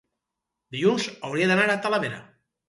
dilluns 0.75 1.05
hauria 1.29 1.51
d'anar 1.53 1.69
a 1.75 1.77
Talavera. 1.85 2.19